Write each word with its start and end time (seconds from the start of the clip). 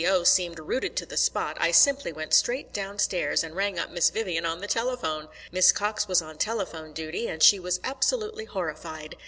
V.O. 0.01 0.23
seemed 0.23 0.57
rooted 0.57 0.95
to 0.95 1.05
the 1.05 1.15
spot, 1.15 1.55
I 1.59 1.69
simply 1.69 2.11
went 2.11 2.33
straight 2.33 2.73
downstairs 2.73 3.43
and 3.43 3.55
rang 3.55 3.77
up 3.77 3.91
Miss 3.91 4.09
Vivian 4.09 4.47
on 4.47 4.59
the 4.59 4.65
telephone. 4.65 5.27
Miss 5.51 5.71
Cox 5.71 6.07
was 6.07 6.23
on 6.23 6.39
telephone 6.39 6.91
duty, 6.91 7.27
and 7.27 7.43
she 7.43 7.59
was 7.59 7.79
absolutely 7.83 8.45
horrified. 8.45 9.15